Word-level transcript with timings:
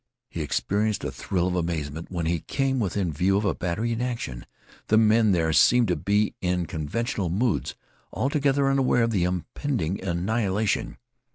He 0.31 0.41
experienced 0.41 1.03
a 1.03 1.11
thrill 1.11 1.45
of 1.47 1.55
amazement 1.55 2.09
when 2.09 2.25
he 2.25 2.39
came 2.39 2.79
within 2.79 3.13
view 3.13 3.37
of 3.37 3.45
a 3.45 3.53
battery 3.53 3.91
in 3.91 4.01
action. 4.01 4.47
The 4.87 4.97
men 4.97 5.31
there 5.31 5.53
seemed 5.53 5.89
to 5.89 5.95
be 5.95 6.33
in 6.41 6.65
conventional 6.65 7.29
moods, 7.29 7.75
altogether 8.11 8.67
unaware 8.67 9.03
of 9.03 9.11
the 9.11 9.25
impending 9.25 10.03
annihilation. 10.03 10.97